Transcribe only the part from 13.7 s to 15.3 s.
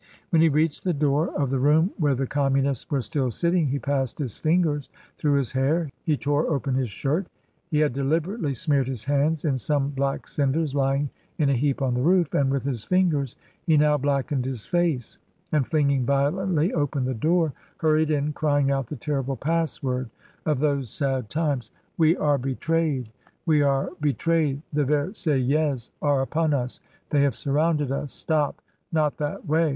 now blackened his face,